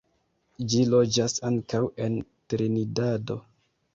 [0.73, 2.17] Ĝi loĝas ankaŭ en
[2.53, 3.39] Trinidado.